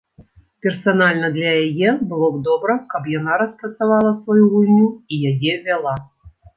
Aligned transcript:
Персанальна 0.65 1.27
для 1.35 1.51
яе 1.65 1.89
было 2.09 2.31
б 2.37 2.41
добра, 2.49 2.79
каб 2.97 3.03
яна 3.19 3.39
распрацавала 3.45 4.19
сваю 4.21 4.43
гульню 4.59 4.91
і 5.13 5.25
яе 5.33 5.53
вяла. 5.71 5.95